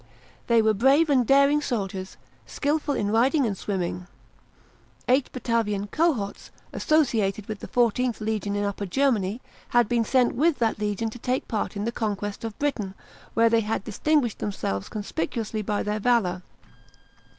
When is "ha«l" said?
9.69-9.83